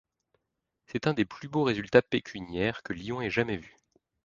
C'est 0.87 1.05
un 1.05 1.13
des 1.13 1.25
plus 1.25 1.47
beaux 1.47 1.61
résultats 1.63 2.01
pécuniaires 2.01 2.81
que 2.81 2.91
Lyon 2.91 3.21
ait 3.21 3.29
jamais 3.29 3.57
vu. 3.57 3.77